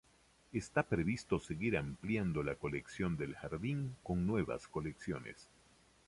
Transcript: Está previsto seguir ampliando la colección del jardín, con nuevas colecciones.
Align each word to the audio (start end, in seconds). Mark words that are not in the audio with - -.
Está 0.51 0.81
previsto 0.81 1.37
seguir 1.39 1.77
ampliando 1.77 2.41
la 2.41 2.55
colección 2.55 3.17
del 3.17 3.35
jardín, 3.35 3.95
con 4.01 4.25
nuevas 4.25 4.67
colecciones. 4.67 5.47